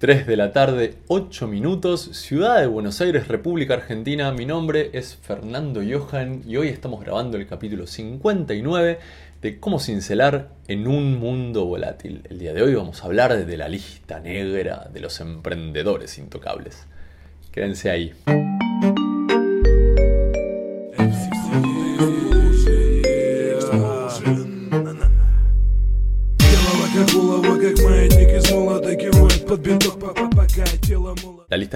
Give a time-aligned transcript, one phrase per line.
[0.00, 4.32] 3 de la tarde, 8 minutos, Ciudad de Buenos Aires, República Argentina.
[4.32, 8.98] Mi nombre es Fernando Johan y hoy estamos grabando el capítulo 59
[9.42, 12.22] de Cómo cincelar en un mundo volátil.
[12.30, 16.86] El día de hoy vamos a hablar de la lista negra de los emprendedores intocables.
[17.52, 18.14] Quédense ahí.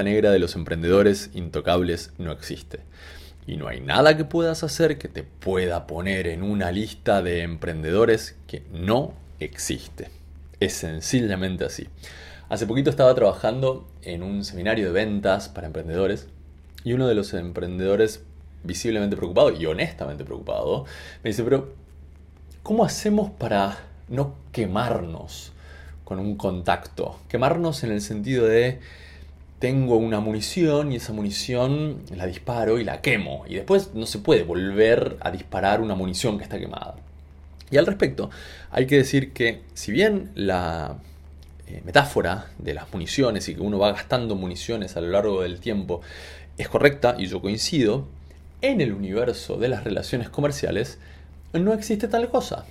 [0.05, 2.81] Negra de los emprendedores intocables no existe.
[3.47, 7.43] Y no hay nada que puedas hacer que te pueda poner en una lista de
[7.43, 10.11] emprendedores que no existe.
[10.61, 11.89] Es sencillamente así.
[12.49, 16.29] Hace poquito estaba trabajando en un seminario de ventas para emprendedores
[16.85, 18.23] y uno de los emprendedores
[18.63, 20.85] visiblemente preocupado y honestamente preocupado
[21.23, 21.75] me dice, pero
[22.63, 23.79] ¿cómo hacemos para
[24.09, 25.53] no quemarnos
[26.05, 27.19] con un contacto?
[27.29, 28.81] Quemarnos en el sentido de
[29.59, 33.45] tengo una munición y esa munición la disparo y la quemo.
[33.49, 36.97] Y después no se puede volver a disparar una munición que está quemada.
[37.71, 38.31] Y al respecto,
[38.71, 40.99] hay que decir que si bien la
[41.67, 45.61] eh, metáfora de las municiones y que uno va gastando municiones a lo largo del
[45.61, 46.03] tiempo
[46.59, 48.07] es correcta y yo coincido,
[48.61, 50.99] en el universo de las relaciones comerciales
[51.53, 52.65] no existe tal cosa.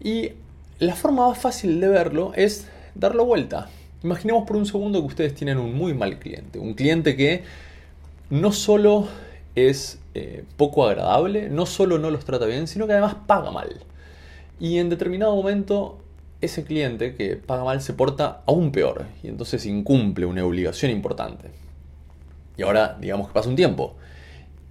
[0.00, 0.32] Y
[0.78, 3.68] la forma más fácil de verlo es darlo vuelta.
[4.04, 7.42] Imaginemos por un segundo que ustedes tienen un muy mal cliente, un cliente que
[8.28, 9.08] no solo
[9.54, 13.80] es eh, poco agradable, no solo no los trata bien, sino que además paga mal.
[14.60, 16.00] Y en determinado momento
[16.42, 21.48] ese cliente que paga mal se porta aún peor y entonces incumple una obligación importante.
[22.58, 23.94] Y ahora digamos que pasa un tiempo.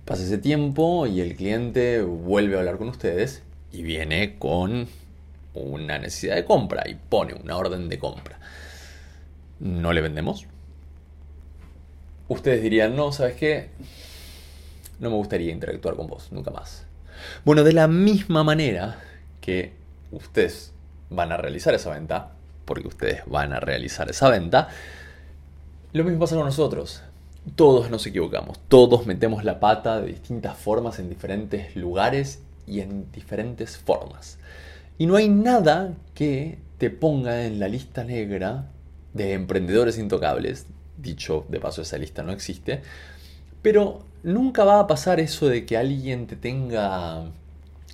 [0.06, 4.88] Pasa ese tiempo y el cliente vuelve a hablar con ustedes y viene con
[5.56, 8.38] una necesidad de compra y pone una orden de compra
[9.60, 10.46] no le vendemos.
[12.28, 13.70] Ustedes dirían, no, ¿sabes qué?
[15.00, 16.86] No me gustaría interactuar con vos, nunca más.
[17.46, 19.00] Bueno, de la misma manera
[19.42, 19.74] que
[20.12, 20.72] ustedes
[21.10, 22.32] van a realizar esa venta,
[22.66, 24.70] porque ustedes van a realizar esa venta,
[25.92, 27.04] lo mismo pasa con nosotros.
[27.56, 33.12] Todos nos equivocamos, todos metemos la pata de distintas formas en diferentes lugares y en
[33.12, 34.40] diferentes formas.
[34.98, 38.70] Y no hay nada que te ponga en la lista negra
[39.14, 42.82] de emprendedores intocables, dicho de paso esa lista no existe,
[43.62, 47.32] pero nunca va a pasar eso de que alguien te tenga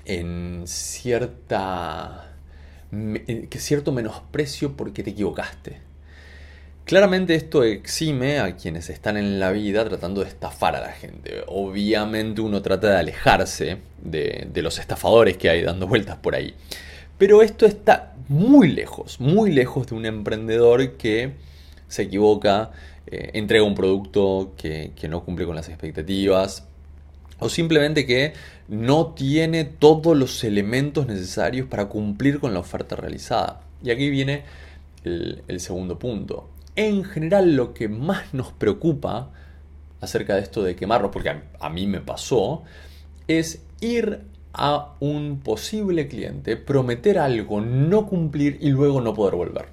[0.06, 2.25] en cierta
[2.91, 5.78] que cierto menosprecio porque te equivocaste.
[6.85, 11.44] Claramente esto exime a quienes están en la vida tratando de estafar a la gente.
[11.46, 16.56] Obviamente uno trata de alejarse de, de los estafadores que hay dando vueltas por ahí.
[17.19, 21.34] Pero esto está muy lejos, muy lejos de un emprendedor que
[21.90, 22.72] se equivoca,
[23.07, 26.66] eh, entrega un producto que, no cumple con las expectativas
[27.40, 28.34] o simplemente que
[28.69, 33.63] no tiene todos los elementos necesarios para cumplir con la oferta realizada.
[33.84, 34.44] Y aquí viene
[35.03, 36.47] el, segundo punto.
[36.78, 39.30] En general lo que más nos preocupa
[40.00, 42.63] acerca de esto de quemarnos, porque a mí me pasó,
[43.28, 44.22] es ir
[44.53, 49.65] a un posible cliente prometer algo, no cumplir y luego no poder volver.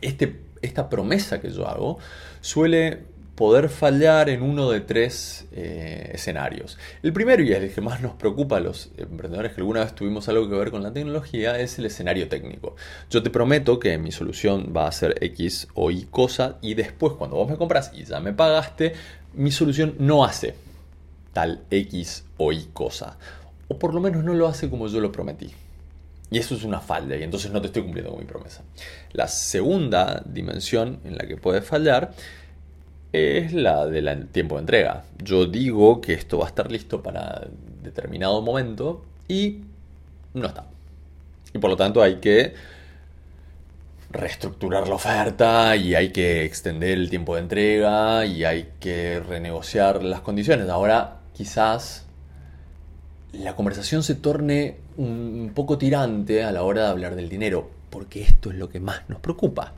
[0.00, 1.98] Este, esta promesa que yo hago
[2.40, 2.98] suele
[3.38, 6.76] poder fallar en uno de tres eh, escenarios.
[7.04, 10.28] El primero, y el que más nos preocupa a los emprendedores que alguna vez tuvimos
[10.28, 12.74] algo que ver con la tecnología, es el escenario técnico.
[13.10, 17.12] Yo te prometo que mi solución va a ser X o Y cosa y después
[17.12, 18.94] cuando vos me compras y ya me pagaste,
[19.34, 20.54] mi solución no hace
[21.38, 23.16] tal X o Y cosa.
[23.68, 25.52] O por lo menos no lo hace como yo lo prometí.
[26.32, 28.64] Y eso es una falla y entonces no te estoy cumpliendo con mi promesa.
[29.12, 32.10] La segunda dimensión en la que puede fallar
[33.12, 35.04] es la del tiempo de entrega.
[35.22, 37.46] Yo digo que esto va a estar listo para
[37.84, 39.60] determinado momento y
[40.34, 40.66] no está.
[41.54, 42.54] Y por lo tanto hay que
[44.10, 50.02] reestructurar la oferta y hay que extender el tiempo de entrega y hay que renegociar
[50.02, 50.68] las condiciones.
[50.68, 52.06] Ahora quizás
[53.32, 58.22] la conversación se torne un poco tirante a la hora de hablar del dinero, porque
[58.22, 59.74] esto es lo que más nos preocupa.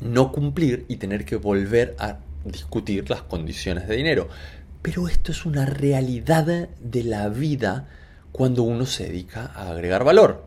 [0.00, 4.28] No cumplir y tener que volver a discutir las condiciones de dinero.
[4.82, 7.88] Pero esto es una realidad de la vida
[8.32, 10.44] cuando uno se dedica a agregar valor.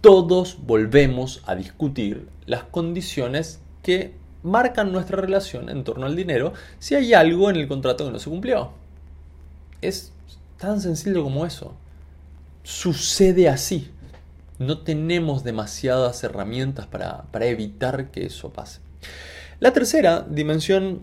[0.00, 6.94] Todos volvemos a discutir las condiciones que marcan nuestra relación en torno al dinero si
[6.94, 8.83] hay algo en el contrato que no se cumplió.
[9.86, 10.12] Es
[10.58, 11.74] tan sencillo como eso.
[12.62, 13.90] Sucede así.
[14.58, 18.80] No tenemos demasiadas herramientas para, para evitar que eso pase.
[19.60, 21.02] La tercera dimensión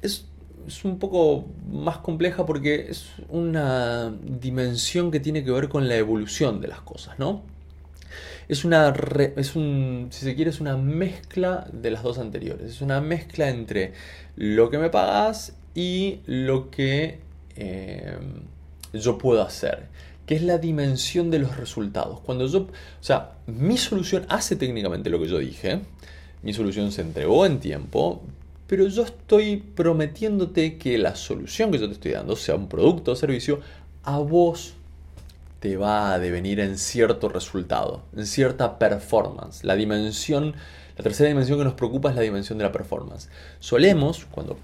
[0.00, 0.26] es,
[0.66, 4.10] es, un poco más compleja porque es una
[4.40, 7.42] dimensión que tiene que ver con la evolución de las cosas, ¿no?
[8.48, 8.92] Es una,
[9.36, 12.70] es un, si se quiere, es una mezcla de las dos anteriores.
[12.70, 13.92] Es una mezcla entre
[14.36, 17.20] lo que me pagas y lo que
[17.56, 18.16] eh,
[18.92, 19.88] yo puedo hacer,
[20.26, 22.20] que es la dimensión de los resultados.
[22.20, 22.68] Cuando yo, o
[23.00, 25.80] sea, mi solución hace técnicamente lo que yo dije,
[26.42, 28.22] mi solución se entregó en tiempo,
[28.66, 33.12] pero yo estoy prometiéndote que la solución que yo te estoy dando, sea un producto
[33.12, 33.60] o servicio,
[34.02, 34.74] a vos
[35.60, 39.64] te va a devenir en cierto resultado, en cierta performance.
[39.64, 40.54] La dimensión,
[40.96, 43.30] la tercera dimensión que nos preocupa es la dimensión de la performance.
[43.60, 44.58] Solemos, cuando,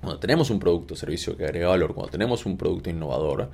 [0.00, 3.50] cuando tenemos un producto o servicio que agrega valor, cuando tenemos un producto innovador,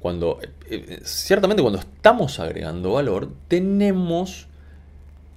[0.00, 4.46] cuando, eh, eh, ciertamente cuando estamos agregando valor, tenemos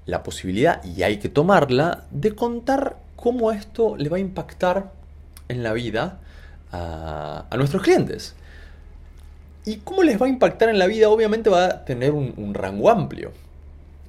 [0.06, 4.92] la posibilidad, y hay que tomarla, de contar cómo esto le va a impactar
[5.48, 6.20] en la vida
[6.72, 8.36] a, a nuestros clientes.
[9.66, 11.10] ¿Y cómo les va a impactar en la vida?
[11.10, 13.32] Obviamente va a tener un, rango amplio.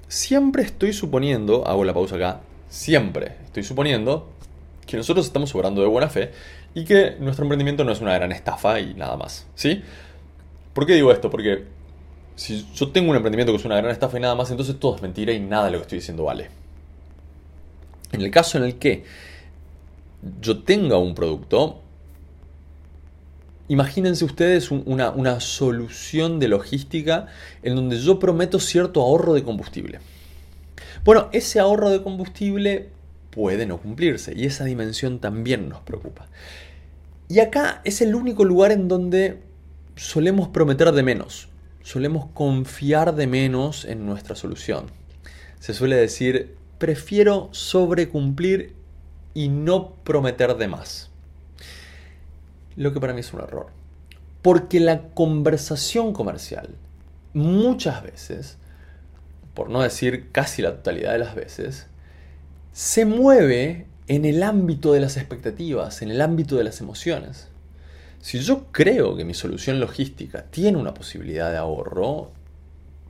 [0.08, 4.28] Siempre estoy suponiendo, hago la pausa acá, siempre estoy suponiendo
[4.86, 6.30] que nosotros estamos sobrando de buena fe
[6.74, 9.46] y que nuestro emprendimiento no es una gran estafa y nada más.
[9.54, 9.82] ¿Sí?
[10.72, 11.30] ¿Por qué digo esto?
[11.30, 11.64] Porque
[12.36, 14.96] si yo tengo un emprendimiento que es una gran estafa y nada más, entonces todo
[14.96, 16.48] es mentira y nada de lo que estoy diciendo vale.
[18.12, 19.04] En el caso en el que
[20.40, 21.80] yo tenga un producto,
[23.66, 27.28] Imagínense ustedes una, solución de logística
[27.62, 30.00] en donde yo prometo cierto ahorro de combustible.
[31.02, 32.90] Bueno, ese ahorro de combustible
[33.34, 36.28] puede no cumplirse y esa dimensión también nos preocupa.
[37.28, 39.40] Y acá es el único lugar en donde
[39.96, 41.48] solemos prometer de menos,
[41.82, 44.86] solemos confiar de menos en nuestra solución.
[45.58, 48.74] Se suele decir, prefiero sobrecumplir
[49.32, 51.10] y no prometer de más
[52.76, 53.68] lo que para mí es un error.
[54.42, 56.70] Porque la conversación comercial
[57.32, 58.58] muchas veces,
[59.54, 61.86] por no decir casi la totalidad de las veces,
[62.74, 67.48] se mueve en el ámbito de las expectativas, en el ámbito de las emociones.
[68.20, 72.30] Si yo creo que mi solución logística tiene una posibilidad de ahorro,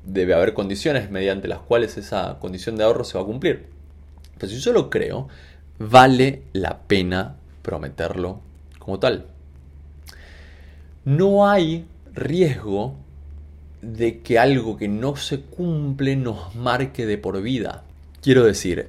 [0.05, 3.67] debe haber condiciones mediante las cuales esa condición de ahorro se va a cumplir.
[4.39, 5.27] Pero si yo lo creo,
[5.81, 8.41] vale la pena prometerlo
[8.79, 9.27] como tal
[11.05, 12.95] no hay riesgo
[13.83, 17.85] de que algo que no se cumple nos marque de por vida.
[18.23, 18.89] Quiero decir,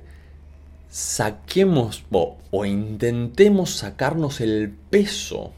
[0.96, 5.52] saquemos o, intentemos sacarnos el peso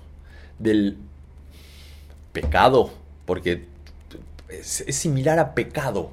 [0.58, 0.98] del
[2.34, 2.90] pecado,
[3.28, 3.66] porque
[4.50, 6.10] es, similar a pecado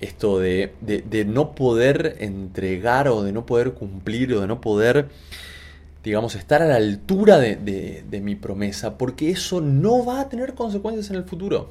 [0.00, 5.10] esto de, de, no poder entregar o de no poder cumplir o de no poder
[6.02, 11.10] digamos, estar a la altura de, mi promesa, porque eso no va a tener consecuencias
[11.10, 11.70] en el futuro.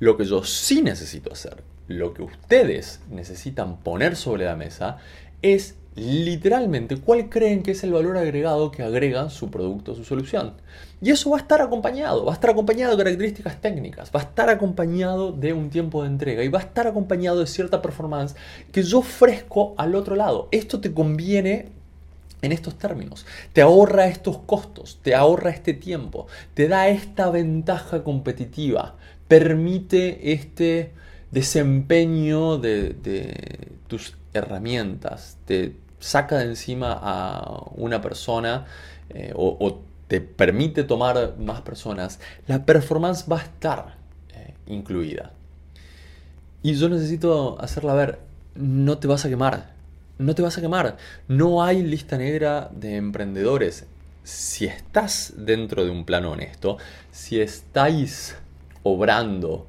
[0.00, 4.96] Lo que yo sí necesito hacer, lo que ustedes necesitan poner sobre la mesa,
[5.42, 10.04] es literalmente cuál creen que es el valor agregado que agrega su producto o su
[10.04, 10.54] solución.
[11.00, 14.24] Y eso va a estar acompañado, va a estar acompañado de características técnicas, va a
[14.24, 18.34] estar acompañado de un tiempo de entrega y va a estar acompañado de cierta performance
[18.72, 20.48] que yo ofrezco al otro lado.
[20.50, 21.66] Esto te conviene
[22.42, 23.26] en estos términos.
[23.52, 28.96] Te ahorra estos costos, te ahorra este tiempo, te da esta ventaja competitiva,
[29.26, 30.92] permite este
[31.30, 38.66] desempeño de, tus herramientas, te saca de encima a una persona
[39.10, 42.18] eh, o, te permite tomar más personas.
[42.46, 43.96] La performance va a estar
[44.34, 45.32] eh, incluida.
[46.62, 48.18] Y yo necesito hacerla ver,
[48.54, 49.74] no te vas a quemar,
[50.16, 50.96] no te vas a quemar.
[51.28, 53.84] No hay lista negra de emprendedores.
[54.24, 56.78] Si estás dentro de un plano honesto,
[57.12, 58.34] si estáis
[58.82, 59.66] obrando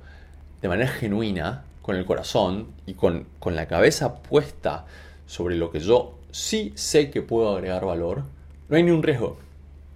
[0.62, 4.86] de manera genuina, con el corazón y con, con la cabeza puesta
[5.26, 8.24] sobre lo que yo sí sé que puedo agregar valor,
[8.68, 9.38] no hay ni un riesgo.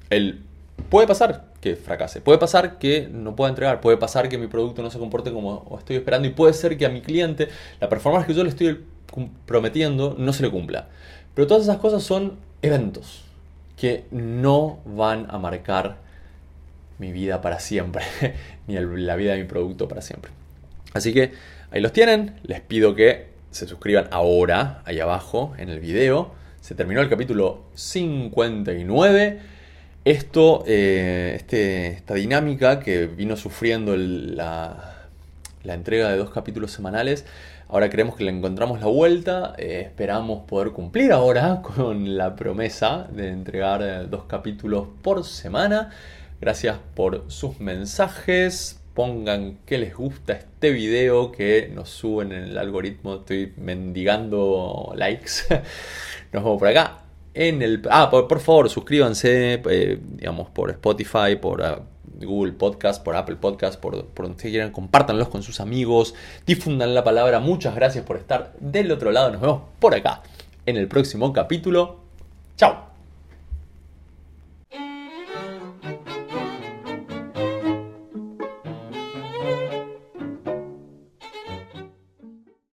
[0.10, 0.42] El,
[0.90, 4.82] puede pasar que fracase, puede pasar que no pueda entregar, puede pasar que mi producto
[4.82, 7.48] no se comporte como estoy esperando y puede ser que a mi cliente
[7.80, 8.84] la performance que yo le estoy
[9.46, 10.90] prometiendo no se le cumpla.
[11.34, 13.24] Pero todas esas cosas son eventos
[13.78, 15.98] que no van a marcar
[17.00, 18.04] mi vida para siempre,
[18.68, 20.32] ni la vida de mi producto para siempre.
[20.94, 21.32] Así que
[21.72, 26.31] ahí los tienen, les pido que se suscriban ahora, ahí abajo en el video.
[26.60, 29.39] Se terminó el capítulo 59.
[30.05, 35.07] Esto, eh, este, esta dinámica que vino sufriendo la,
[35.63, 37.25] la entrega de dos capítulos semanales.
[37.69, 39.53] Ahora creemos que le encontramos la vuelta.
[39.57, 45.91] Eh, esperamos poder cumplir ahora con la promesa de entregar dos capítulos por semana.
[46.41, 48.83] Gracias por sus mensajes.
[48.93, 53.15] Pongan que les gusta este video que nos suben en el algoritmo.
[53.15, 55.31] Estoy mendigando likes.
[56.31, 57.00] Nos vemos por acá.
[57.33, 61.81] En el, ah, por, favor, suscríbanse, eh, digamos, por Spotify, por ah,
[62.21, 66.13] Google Podcast, por Apple Podcast, por, donde quieran, compártanlos con sus amigos,
[66.45, 67.39] difundan la palabra.
[67.39, 69.31] Muchas gracias por estar del otro lado.
[69.31, 70.21] Nos vemos por acá
[70.65, 72.00] en el próximo capítulo.
[72.55, 72.92] Chao.